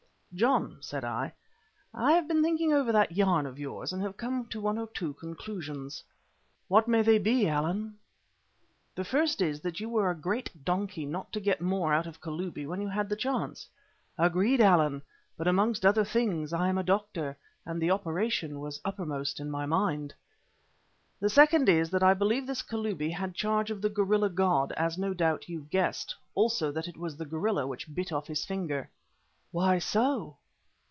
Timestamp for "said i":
0.79-1.33